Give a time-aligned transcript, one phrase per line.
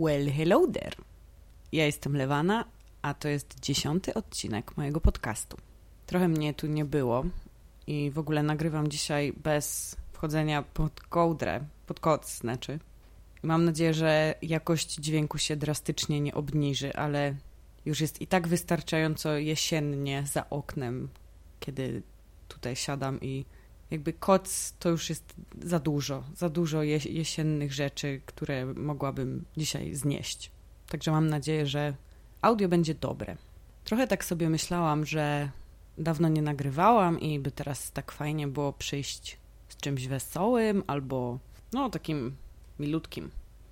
[0.00, 0.96] Well, hello there.
[1.72, 2.64] Ja jestem Lewana,
[3.02, 5.56] a to jest dziesiąty odcinek mojego podcastu.
[6.06, 7.24] Trochę mnie tu nie było
[7.86, 12.78] i w ogóle nagrywam dzisiaj bez wchodzenia pod kołdrę, pod koc znaczy.
[13.42, 17.34] Mam nadzieję, że jakość dźwięku się drastycznie nie obniży, ale
[17.84, 21.08] już jest i tak wystarczająco jesiennie za oknem,
[21.60, 22.02] kiedy
[22.48, 23.44] tutaj siadam i
[23.90, 30.50] jakby koc to już jest za dużo, za dużo jesiennych rzeczy, które mogłabym dzisiaj znieść.
[30.88, 31.94] Także mam nadzieję, że
[32.42, 33.36] audio będzie dobre.
[33.84, 35.50] Trochę tak sobie myślałam, że
[35.98, 39.38] dawno nie nagrywałam i by teraz tak fajnie było przyjść
[39.68, 41.38] z czymś wesołym albo
[41.72, 42.36] no takim
[42.78, 43.30] milutkim.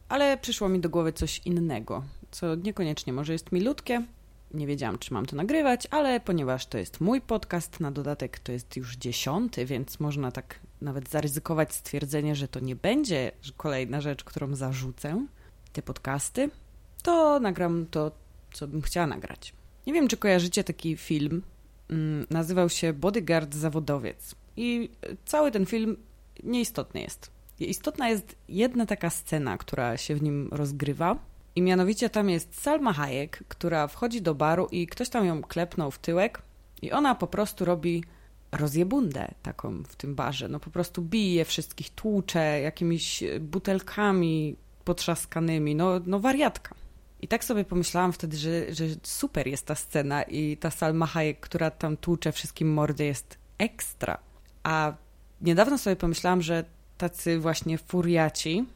[0.09, 4.02] Ale przyszło mi do głowy coś innego, co niekoniecznie może jest milutkie,
[4.55, 8.52] nie wiedziałam, czy mam to nagrywać, ale ponieważ to jest mój podcast, na dodatek to
[8.52, 14.24] jest już dziesiąty, więc można tak nawet zaryzykować stwierdzenie, że to nie będzie kolejna rzecz,
[14.24, 15.27] którą zarzucę,
[15.73, 16.51] te podcasty,
[17.02, 18.12] to nagram to,
[18.52, 19.55] co bym chciała nagrać.
[19.87, 21.43] Nie wiem, czy kojarzycie taki film.
[21.90, 24.34] Mm, nazywał się Bodyguard Zawodowiec.
[24.57, 24.90] I
[25.24, 25.96] cały ten film
[26.43, 27.30] nieistotny jest.
[27.60, 31.18] Istotna jest jedna taka scena, która się w nim rozgrywa
[31.57, 35.91] i mianowicie tam jest Salma Hayek, która wchodzi do baru i ktoś tam ją klepnął
[35.91, 36.43] w tyłek
[36.83, 38.05] i ona po prostu robi
[38.53, 40.49] rozjebundę taką w tym barze.
[40.49, 45.75] No po prostu bije wszystkich, tłucze jakimiś butelkami potrzaskanymi.
[45.75, 46.75] No, no wariatka.
[47.23, 51.41] I tak sobie pomyślałam wtedy, że, że super jest ta scena i ta Salma Hayek,
[51.41, 54.19] która tam tłucze wszystkim mordy jest ekstra.
[54.63, 54.95] A
[55.41, 56.65] niedawno sobie pomyślałam, że
[56.99, 58.67] tacy właśnie furiaci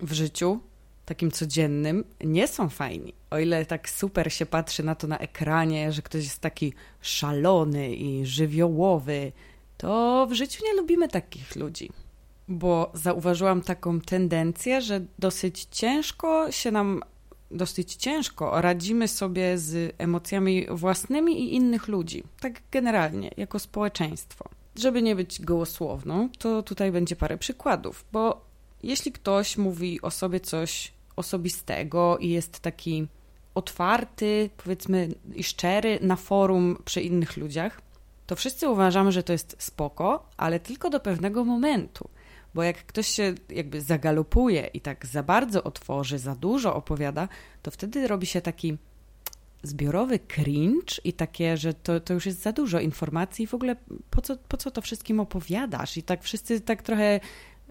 [0.00, 0.60] w życiu
[1.08, 3.14] takim codziennym, nie są fajni.
[3.30, 7.94] O ile tak super się patrzy na to na ekranie, że ktoś jest taki szalony
[7.94, 9.32] i żywiołowy,
[9.76, 11.90] to w życiu nie lubimy takich ludzi.
[12.48, 17.02] Bo zauważyłam taką tendencję, że dosyć ciężko się nam,
[17.50, 22.22] dosyć ciężko radzimy sobie z emocjami własnymi i innych ludzi.
[22.40, 24.44] Tak generalnie, jako społeczeństwo.
[24.76, 28.48] Żeby nie być gołosłowną, to tutaj będzie parę przykładów, bo
[28.82, 33.08] jeśli ktoś mówi o sobie coś osobistego i jest taki
[33.54, 37.80] otwarty, powiedzmy, i szczery na forum przy innych ludziach,
[38.26, 42.08] to wszyscy uważamy, że to jest spoko, ale tylko do pewnego momentu.
[42.54, 47.28] Bo jak ktoś się jakby zagalopuje i tak za bardzo otworzy, za dużo opowiada,
[47.62, 48.78] to wtedy robi się taki
[49.62, 53.76] zbiorowy cringe i takie, że to, to już jest za dużo informacji i w ogóle
[54.10, 55.96] po co, po co to wszystkim opowiadasz?
[55.96, 57.20] I tak wszyscy tak trochę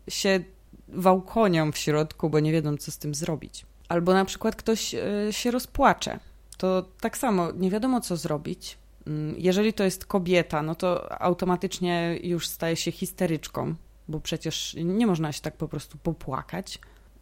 [0.07, 0.39] się
[0.87, 3.65] wałkonią w środku, bo nie wiedzą, co z tym zrobić.
[3.89, 5.01] Albo na przykład ktoś e,
[5.31, 6.19] się rozpłacze.
[6.57, 8.77] To tak samo, nie wiadomo, co zrobić.
[9.07, 13.75] Mm, jeżeli to jest kobieta, no to automatycznie już staje się histeryczką,
[14.07, 16.79] bo przecież nie można się tak po prostu popłakać.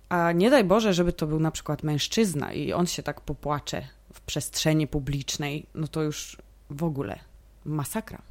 [0.10, 3.88] A nie daj Boże, żeby to był na przykład mężczyzna i on się tak popłacze
[4.14, 6.38] w przestrzeni publicznej, no to już
[6.70, 7.20] w ogóle
[7.66, 8.22] masakra.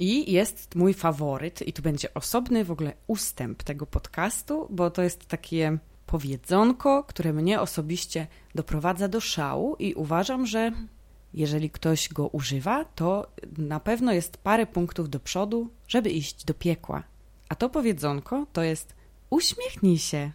[0.00, 5.02] I jest mój faworyt, i tu będzie osobny w ogóle ustęp tego podcastu, bo to
[5.02, 10.72] jest takie powiedzonko, które mnie osobiście doprowadza do szału i uważam, że
[11.34, 13.26] jeżeli ktoś go używa, to
[13.58, 17.02] na pewno jest parę punktów do przodu, żeby iść do piekła.
[17.48, 18.94] A to powiedzonko to jest
[19.30, 20.30] uśmiechnij się.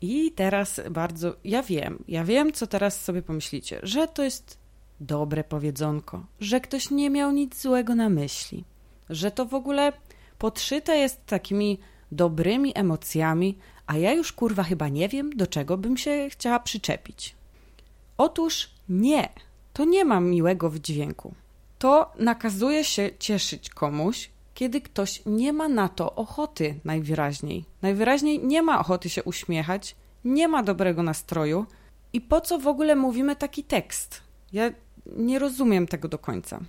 [0.00, 4.58] I teraz bardzo, ja wiem, ja wiem, co teraz sobie pomyślicie, że to jest
[5.00, 8.64] dobre powiedzonko, że ktoś nie miał nic złego na myśli
[9.10, 9.92] że to w ogóle
[10.38, 11.78] podszyte jest takimi
[12.12, 17.34] dobrymi emocjami, a ja już kurwa chyba nie wiem, do czego bym się chciała przyczepić.
[18.18, 19.28] Otóż nie,
[19.72, 21.34] to nie ma miłego wydźwięku.
[21.78, 27.64] To nakazuje się cieszyć komuś, kiedy ktoś nie ma na to ochoty najwyraźniej.
[27.82, 31.66] Najwyraźniej nie ma ochoty się uśmiechać, nie ma dobrego nastroju
[32.12, 34.22] i po co w ogóle mówimy taki tekst?
[34.52, 34.70] Ja
[35.16, 36.60] nie rozumiem tego do końca.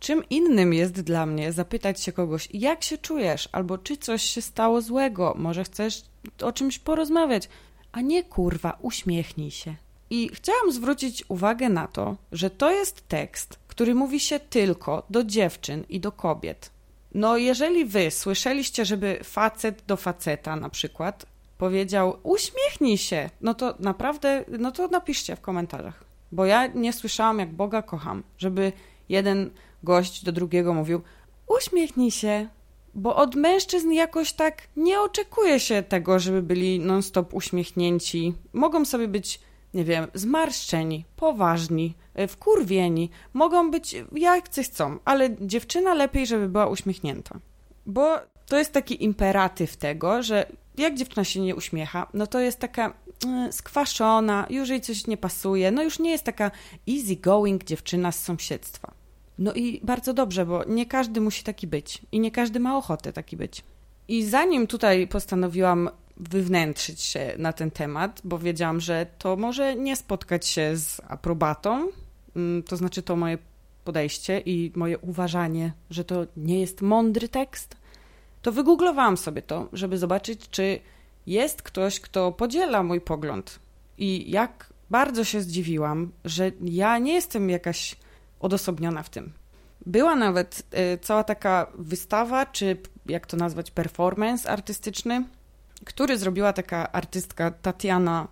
[0.00, 4.42] Czym innym jest dla mnie zapytać się kogoś, jak się czujesz, albo czy coś się
[4.42, 6.02] stało złego, może chcesz
[6.42, 7.48] o czymś porozmawiać,
[7.92, 9.74] a nie kurwa, uśmiechnij się.
[10.10, 15.24] I chciałam zwrócić uwagę na to, że to jest tekst, który mówi się tylko do
[15.24, 16.70] dziewczyn i do kobiet.
[17.14, 21.26] No, jeżeli wy słyszeliście, żeby facet do faceta na przykład
[21.58, 26.04] powiedział uśmiechnij się, no to naprawdę, no to napiszcie w komentarzach.
[26.32, 28.72] Bo ja nie słyszałam, jak Boga kocham, żeby
[29.08, 29.50] jeden
[29.86, 31.00] gość do drugiego mówił:
[31.46, 32.48] Uśmiechnij się,
[32.94, 38.34] bo od mężczyzn jakoś tak nie oczekuje się tego, żeby byli non-stop uśmiechnięci.
[38.52, 39.40] Mogą sobie być,
[39.74, 46.48] nie wiem, zmarszczeni, poważni, e, wkurwieni, mogą być jak coś chcą, ale dziewczyna lepiej, żeby
[46.48, 47.38] była uśmiechnięta.
[47.86, 50.46] Bo to jest taki imperatyw tego, że
[50.78, 52.92] jak dziewczyna się nie uśmiecha, no to jest taka
[53.48, 56.50] y, skwaszona, już jej coś nie pasuje, no już nie jest taka
[56.88, 58.95] easy going dziewczyna z sąsiedztwa.
[59.38, 63.12] No i bardzo dobrze, bo nie każdy musi taki być i nie każdy ma ochotę
[63.12, 63.64] taki być.
[64.08, 69.96] I zanim tutaj postanowiłam wywnętrzyć się na ten temat, bo wiedziałam, że to może nie
[69.96, 71.88] spotkać się z aprobatą,
[72.36, 73.38] mm, to znaczy to moje
[73.84, 77.76] podejście i moje uważanie, że to nie jest mądry tekst,
[78.42, 80.80] to wygooglowałam sobie to, żeby zobaczyć, czy
[81.26, 83.58] jest ktoś, kto podziela mój pogląd.
[83.98, 87.96] I jak bardzo się zdziwiłam, że ja nie jestem jakaś
[88.40, 89.32] odosobniona w tym.
[89.86, 90.62] Była nawet
[90.94, 95.24] y, cała taka wystawa, czy jak to nazwać, performance artystyczny,
[95.84, 98.28] który zrobiła taka artystka Tatiana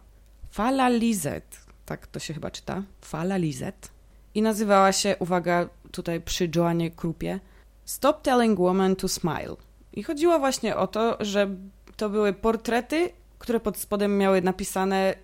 [0.51, 1.61] Falalizet.
[1.87, 2.83] Tak to się chyba czyta.
[3.01, 3.91] Falalizet.
[4.35, 7.41] I nazywała się, uwaga, tutaj przy Joannie Krupie,
[7.85, 9.57] Stop Telling Woman to Smile.
[9.93, 11.51] I chodziło właśnie o to, że
[11.97, 15.15] to były portrety, które pod spodem miały napisane,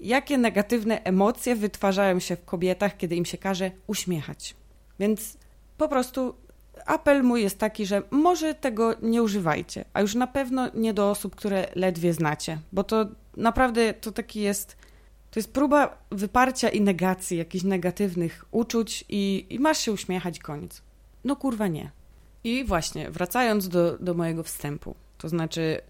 [0.00, 4.56] jakie negatywne emocje wytwarzają się w kobietach, kiedy im się każe uśmiechać.
[4.98, 5.36] Więc
[5.78, 6.34] po prostu
[6.86, 11.10] apel mój jest taki, że może tego nie używajcie, a już na pewno nie do
[11.10, 13.06] osób, które ledwie znacie, bo to
[13.36, 14.76] naprawdę to taki jest.
[15.30, 20.82] To jest próba wyparcia i negacji jakichś negatywnych uczuć i, i masz się uśmiechać, koniec.
[21.24, 21.90] No kurwa nie.
[22.44, 25.80] I właśnie, wracając do, do mojego wstępu, to znaczy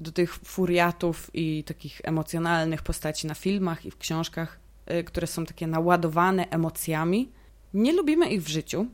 [0.00, 4.58] do tych furiatów i takich emocjonalnych postaci na filmach i w książkach,
[4.90, 7.32] y, które są takie naładowane emocjami,
[7.74, 8.86] nie lubimy ich w życiu.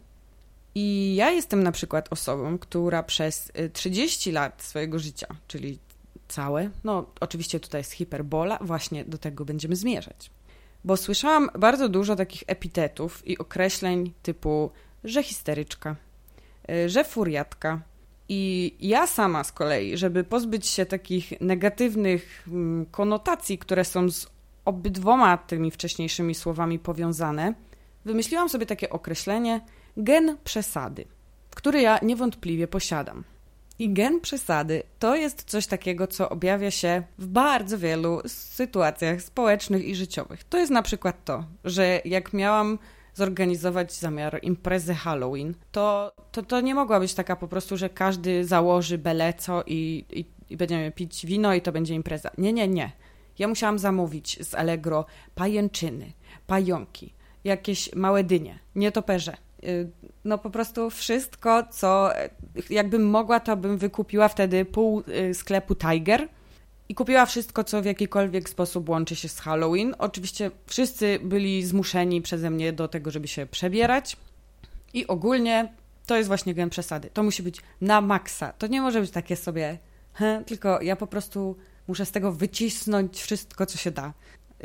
[0.74, 5.78] I ja jestem na przykład osobą, która przez 30 y, lat swojego życia, czyli
[6.28, 10.30] całe, no oczywiście tutaj jest hiperbola, właśnie do tego będziemy zmierzać.
[10.84, 14.70] Bo słyszałam bardzo dużo takich epitetów i określeń typu,
[15.04, 15.96] że histeryczka,
[16.70, 17.80] y, że furiatka.
[18.28, 24.26] I ja sama z kolei, żeby pozbyć się takich negatywnych mm, konotacji, które są z
[24.64, 27.54] obydwoma tymi wcześniejszymi słowami powiązane,
[28.04, 29.60] wymyśliłam sobie takie określenie
[29.96, 31.04] gen przesady,
[31.50, 33.24] który ja niewątpliwie posiadam.
[33.78, 39.84] I gen przesady to jest coś takiego, co objawia się w bardzo wielu sytuacjach społecznych
[39.84, 40.44] i życiowych.
[40.44, 42.78] To jest na przykład to, że jak miałam
[43.16, 48.44] zorganizować zamiar imprezy Halloween, to, to, to nie mogła być taka po prostu, że każdy
[48.44, 52.30] założy beleco i, i, i będziemy pić wino i to będzie impreza.
[52.38, 52.92] Nie, nie, nie.
[53.38, 56.12] Ja musiałam zamówić z Allegro pajęczyny,
[56.46, 57.14] pająki,
[57.44, 59.36] jakieś małe dynie, nietoperze.
[59.64, 59.90] Y,
[60.24, 62.10] no po prostu wszystko, co
[62.70, 66.28] jakbym mogła, to bym wykupiła wtedy pół y, sklepu Tiger
[66.88, 69.94] i kupiła wszystko, co w jakikolwiek sposób łączy się z Halloween.
[69.98, 74.16] Oczywiście wszyscy byli zmuszeni przeze mnie do tego, żeby się przebierać
[74.94, 75.72] i ogólnie
[76.06, 77.10] to jest właśnie gen przesady.
[77.12, 78.52] To musi być na maksa.
[78.52, 79.78] To nie może być takie sobie,
[80.12, 81.56] he, tylko ja po prostu
[81.88, 84.12] muszę z tego wycisnąć wszystko, co się da.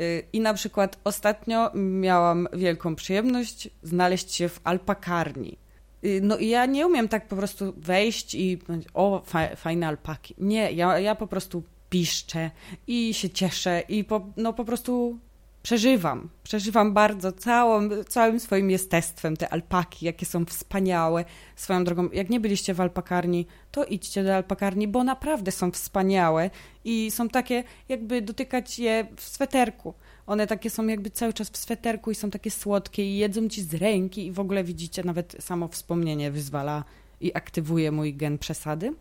[0.00, 5.58] Y, I na przykład ostatnio miałam wielką przyjemność znaleźć się w alpakarni.
[6.04, 8.58] Y, no i ja nie umiem tak po prostu wejść i
[8.94, 9.22] o,
[9.56, 10.34] fajne alpaki.
[10.38, 11.62] Nie, ja, ja po prostu
[11.92, 12.50] piszczę
[12.86, 15.18] i się cieszę i po, no po prostu
[15.62, 16.28] przeżywam.
[16.42, 21.24] Przeżywam bardzo całą, całym swoim jestestwem te alpaki, jakie są wspaniałe.
[21.56, 26.50] Swoją drogą, jak nie byliście w alpakarni, to idźcie do alpakarni, bo naprawdę są wspaniałe
[26.84, 29.94] i są takie, jakby dotykać je w sweterku.
[30.26, 33.62] One takie są jakby cały czas w sweterku i są takie słodkie i jedzą ci
[33.62, 36.84] z ręki i w ogóle widzicie, nawet samo wspomnienie wyzwala
[37.20, 38.94] i aktywuje mój gen przesady.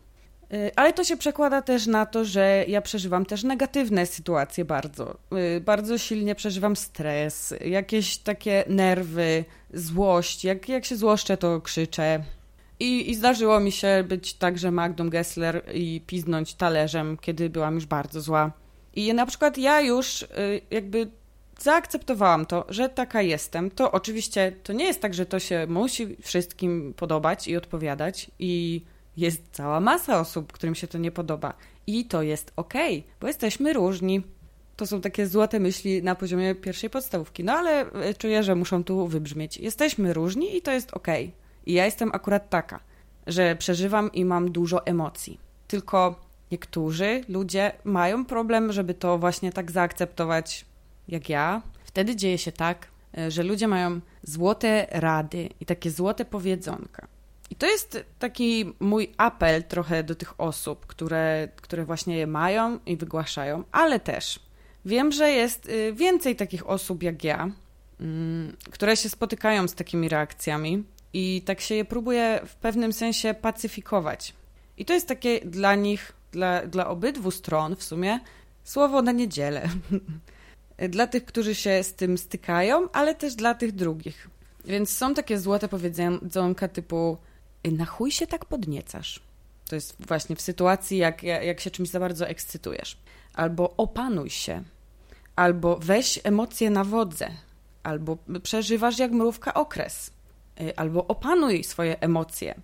[0.53, 5.17] Y, ale to się przekłada też na to, że ja przeżywam też negatywne sytuacje bardzo.
[5.57, 10.43] Y, bardzo silnie przeżywam stres, jakieś takie nerwy, złość.
[10.43, 12.23] Jak, jak się złoszczę, to krzyczę.
[12.79, 17.85] I, I zdarzyło mi się być także Magdą Gessler i piznąć talerzem, kiedy byłam już
[17.85, 18.51] bardzo zła.
[18.95, 20.27] I na przykład ja już y,
[20.71, 21.07] jakby
[21.59, 23.71] zaakceptowałam to, że taka jestem.
[23.71, 28.81] To oczywiście to nie jest tak, że to się musi wszystkim podobać i odpowiadać i
[29.21, 31.53] jest cała masa osób, którym się to nie podoba.
[31.87, 34.23] I to jest okej, okay, bo jesteśmy różni.
[34.75, 37.43] To są takie złote myśli na poziomie pierwszej podstawówki.
[37.43, 39.57] No ale e, czuję, że muszą tu wybrzmieć.
[39.57, 41.25] Jesteśmy różni i to jest okej.
[41.25, 41.37] Okay.
[41.65, 42.79] I ja jestem akurat taka,
[43.27, 45.39] że przeżywam i mam dużo emocji.
[45.67, 46.15] Tylko
[46.51, 50.65] niektórzy ludzie mają problem, żeby to właśnie tak zaakceptować
[51.07, 51.61] jak ja.
[51.83, 52.87] Wtedy dzieje się tak,
[53.17, 57.07] e, że ludzie mają złote rady i takie złote powiedzonka.
[57.51, 62.79] I to jest taki mój apel trochę do tych osób, które, które właśnie je mają
[62.85, 64.39] i wygłaszają, ale też
[64.85, 67.51] wiem, że jest y, więcej takich osób jak ja,
[67.99, 73.33] mm, które się spotykają z takimi reakcjami i tak się je próbuje w pewnym sensie
[73.33, 74.33] pacyfikować.
[74.77, 78.19] I to jest takie dla nich, dla, dla obydwu stron w sumie,
[78.63, 79.69] Słowo na niedzielę.
[80.89, 84.29] dla tych, którzy się z tym stykają, ale też dla tych drugich.
[84.65, 87.17] Więc są takie złote powiedzonka typu
[87.71, 89.19] na chuj się tak podniecasz.
[89.69, 92.97] To jest właśnie w sytuacji, jak, jak się czymś za bardzo ekscytujesz.
[93.33, 94.63] Albo opanuj się.
[95.35, 97.29] Albo weź emocje na wodze.
[97.83, 100.11] Albo przeżywasz jak mrówka okres.
[100.61, 102.55] Y, albo opanuj swoje emocje.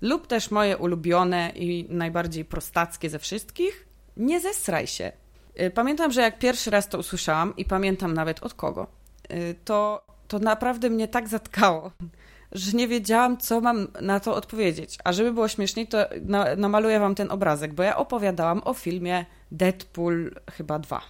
[0.00, 3.86] Lub też moje ulubione i najbardziej prostackie ze wszystkich.
[4.16, 5.12] Nie zesraj się.
[5.60, 8.86] Y, pamiętam, że jak pierwszy raz to usłyszałam i pamiętam nawet od kogo,
[9.32, 11.92] y, to, to naprawdę mnie tak zatkało,
[12.52, 14.98] że nie wiedziałam, co mam na to odpowiedzieć.
[15.04, 19.26] A żeby było śmieszniej, to na, namaluję wam ten obrazek, bo ja opowiadałam o filmie
[19.52, 21.00] Deadpool chyba 2.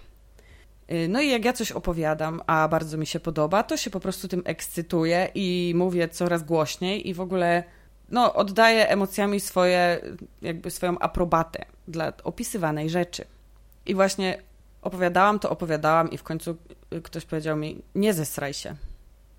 [0.93, 4.01] Y, no i jak ja coś opowiadam, a bardzo mi się podoba, to się po
[4.01, 7.65] prostu tym ekscytuję i mówię coraz głośniej i w ogóle
[8.09, 10.01] no, oddaję emocjami swoje,
[10.43, 13.25] jakby swoją aprobatę dla opisywanej rzeczy.
[13.87, 14.43] I właśnie
[14.83, 16.57] opowiadałam to, opowiadałam i w końcu
[17.03, 18.77] ktoś powiedział mi, nie zesraj się.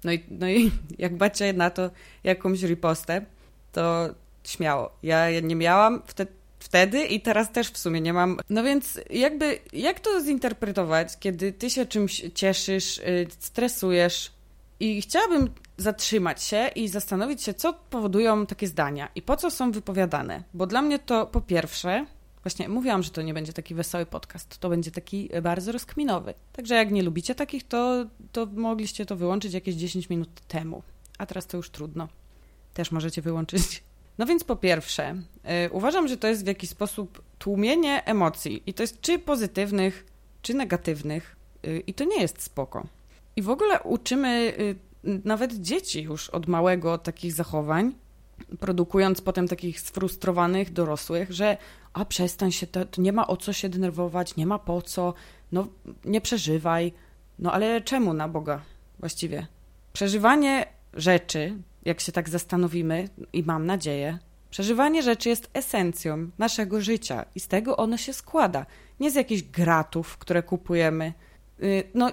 [0.04, 1.90] No i, no i jak macie na to
[2.24, 3.26] jakąś ripostę,
[3.72, 4.10] to
[4.44, 4.92] śmiało.
[5.04, 8.40] Ja nie miałam wtedy, wtedy i teraz też w sumie nie mam.
[8.50, 14.32] No więc jakby, jak to zinterpretować, kiedy ty się czymś cieszysz, y, stresujesz
[14.80, 19.72] i chciałabym zatrzymać się i zastanowić się, co powodują takie zdania i po co są
[19.72, 20.44] wypowiadane.
[20.54, 22.06] Bo dla mnie to po pierwsze
[22.44, 26.34] Właśnie mówiłam, że to nie będzie taki wesoły podcast, to będzie taki bardzo rozkminowy.
[26.54, 30.84] Także jak nie lubicie takich, to, to mogliście to wyłączyć jakieś 10 minut temu.
[31.18, 32.08] A teraz to już trudno.
[32.74, 33.64] Też możecie wyłączyć.
[34.18, 38.64] No więc po pierwsze, yy, uważam, że to jest w jakiś sposób tłumienie emocji.
[38.66, 40.06] I to jest czy pozytywnych,
[40.42, 41.36] czy negatywnych.
[41.64, 42.88] Yy, I to nie jest spoko.
[43.36, 44.54] I w ogóle uczymy
[45.04, 47.94] yy, nawet dzieci już od małego takich zachowań,
[48.60, 51.58] produkując potem takich sfrustrowanych dorosłych, że
[51.94, 55.14] a przestań się, to, to, nie ma o co się denerwować, nie ma po co,
[55.52, 55.68] no
[56.06, 56.94] nie przeżywaj.
[57.40, 58.62] No ale czemu na Boga
[59.00, 59.48] właściwie?
[59.94, 64.20] Przeżywanie rzeczy, jak się tak zastanowimy, i mam nadzieję,
[64.50, 68.66] przeżywanie rzeczy jest esencją naszego życia i z tego ono się składa.
[69.00, 71.14] Nie z jakichś gratów, które kupujemy.
[71.64, 72.12] Y, no,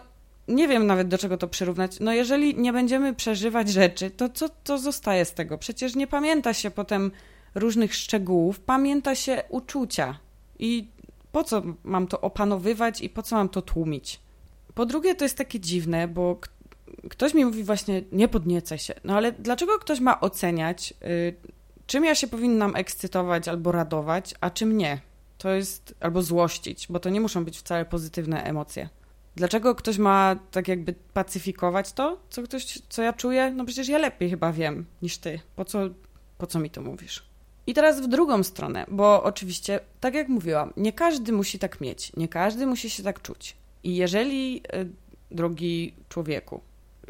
[0.51, 2.01] nie wiem nawet do czego to przyrównać.
[2.01, 5.59] No, jeżeli nie będziemy przeżywać rzeczy, to co to zostaje z tego?
[5.59, 7.11] Przecież nie pamięta się potem
[7.55, 10.19] różnych szczegółów, pamięta się uczucia.
[10.59, 10.89] I
[11.33, 14.21] po co mam to opanowywać i po co mam to tłumić?
[14.75, 16.39] Po drugie, to jest takie dziwne, bo
[17.11, 18.95] ktoś mi mówi właśnie, nie podniecaj się.
[19.05, 21.35] No ale dlaczego ktoś ma oceniać, y,
[21.87, 25.01] czym ja się powinnam ekscytować albo radować, a czym nie?
[25.39, 28.89] To jest, albo złościć, bo to nie muszą być wcale pozytywne emocje.
[29.41, 33.51] Dlaczego ktoś ma tak jakby pacyfikować to, co ktoś, co ja czuję?
[33.57, 35.41] No przecież ja lepiej chyba wiem niż ty.
[35.57, 35.79] Po co,
[36.39, 37.23] po co mi to mówisz?
[37.67, 42.17] I teraz w drugą stronę, bo oczywiście, tak jak mówiłam, nie każdy musi tak mieć,
[42.17, 43.57] nie każdy musi się tak czuć.
[43.85, 44.85] I jeżeli, e,
[45.31, 46.61] drogi człowieku,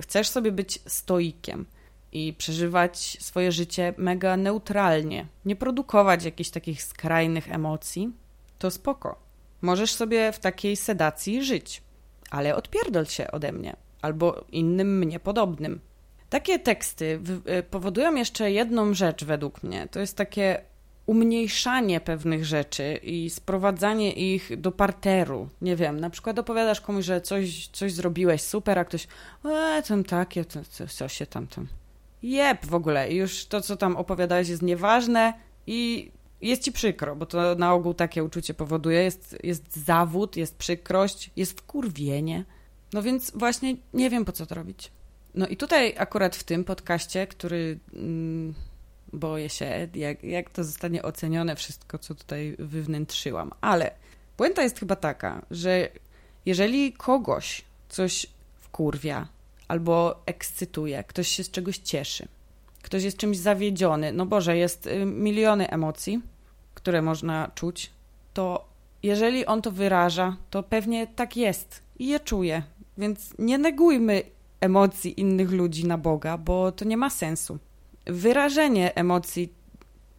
[0.00, 1.66] chcesz sobie być stoikiem
[2.12, 8.12] i przeżywać swoje życie mega neutralnie, nie produkować jakichś takich skrajnych emocji,
[8.58, 9.18] to spoko.
[9.62, 11.82] Możesz sobie w takiej sedacji żyć,
[12.30, 15.80] ale odpierdol się ode mnie albo innym mnie podobnym.
[16.30, 17.20] Takie teksty
[17.70, 19.88] powodują jeszcze jedną rzecz według mnie.
[19.90, 20.62] To jest takie
[21.06, 25.48] umniejszanie pewnych rzeczy i sprowadzanie ich do parteru.
[25.62, 29.06] Nie wiem, na przykład opowiadasz komuś, że coś, coś zrobiłeś super, a ktoś,
[29.44, 31.66] e, tam takie, to, to, co się tam, tam.
[32.22, 33.12] Jep, w ogóle.
[33.12, 35.32] Już to, co tam opowiadałeś jest nieważne
[35.66, 36.10] i
[36.42, 39.02] jest ci przykro, bo to na ogół takie uczucie powoduje.
[39.02, 42.44] Jest, jest zawód, jest przykrość, jest wkurwienie.
[42.92, 44.90] No więc właśnie nie wiem, po co to robić.
[45.34, 48.54] No i tutaj akurat w tym podcaście, który mm,
[49.12, 53.50] boję się, jak, jak to zostanie ocenione, wszystko, co tutaj wywnętrzyłam.
[53.60, 53.90] Ale
[54.36, 55.88] puenta jest chyba taka, że
[56.46, 59.28] jeżeli kogoś coś wkurwia
[59.68, 62.28] albo ekscytuje, ktoś się z czegoś cieszy,
[62.82, 66.20] ktoś jest czymś zawiedziony, no Boże, jest y, miliony emocji,
[66.82, 67.90] które można czuć,
[68.34, 68.68] to
[69.02, 72.62] jeżeli on to wyraża, to pewnie tak jest i je czuje.
[72.98, 74.22] Więc nie negujmy
[74.60, 77.58] emocji innych ludzi na Boga, bo to nie ma sensu.
[78.06, 79.52] Wyrażenie emocji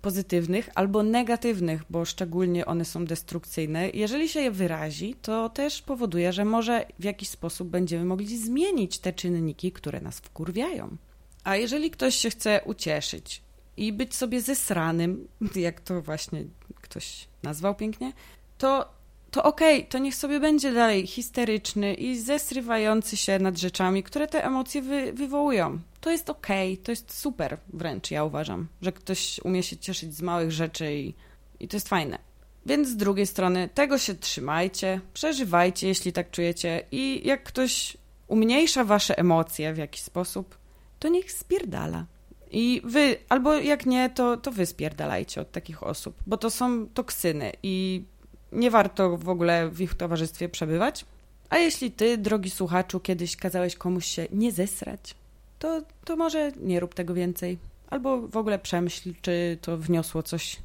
[0.01, 6.33] pozytywnych albo negatywnych, bo szczególnie one są destrukcyjne, jeżeli się je wyrazi, to też powoduje,
[6.33, 10.97] że może w jakiś sposób będziemy mogli zmienić te czynniki, które nas wkurwiają.
[11.43, 13.41] A jeżeli ktoś się chce ucieszyć
[13.77, 16.43] i być sobie zesranym, jak to właśnie
[16.81, 18.13] ktoś nazwał pięknie,
[18.57, 19.01] to
[19.31, 24.27] to okej, okay, to niech sobie będzie dalej histeryczny i zesrywający się nad rzeczami, które
[24.27, 25.79] te emocje wy, wywołują.
[26.01, 30.15] To jest okej, okay, to jest super wręcz, ja uważam, że ktoś umie się cieszyć
[30.15, 31.13] z małych rzeczy i,
[31.59, 32.17] i to jest fajne.
[32.65, 37.97] Więc z drugiej strony tego się trzymajcie, przeżywajcie, jeśli tak czujecie i jak ktoś
[38.27, 40.57] umniejsza wasze emocje w jakiś sposób,
[40.99, 42.05] to niech spierdala.
[42.51, 46.88] I wy, albo jak nie, to, to wy spierdalajcie od takich osób, bo to są
[46.88, 48.03] toksyny i
[48.51, 51.05] nie warto w ogóle w ich towarzystwie przebywać.
[51.50, 55.15] A jeśli ty, drogi słuchaczu, kiedyś kazałeś komuś się nie zesrać,
[55.60, 57.58] to, to może nie rób tego więcej.
[57.89, 60.58] Albo w ogóle przemyśl, czy to wniosło coś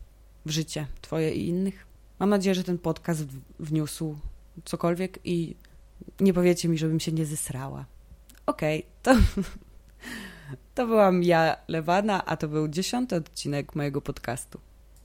[0.47, 1.87] w życie twoje i innych.
[2.19, 3.25] Mam nadzieję, że ten podcast
[3.61, 4.17] wniósł
[4.65, 5.55] cokolwiek i
[6.21, 7.85] nie powiecie mi, żebym się nie zesrała.
[8.47, 9.41] Okej, okay, to,
[10.77, 14.61] to byłam ja, Lewana, a to był dziesiąty odcinek mojego podcastu.